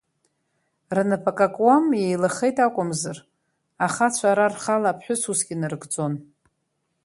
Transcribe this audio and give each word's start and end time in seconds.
Рнап 0.95 1.25
ак 1.29 1.39
амкуа 1.45 1.75
еилахеит 2.05 2.57
акәымзар, 2.65 3.17
ахацәа 3.85 4.27
ара 4.31 4.51
рхала 4.53 4.89
аԥҳәыс 4.91 5.21
усгьы 5.31 5.55
нарыгӡон. 5.59 6.13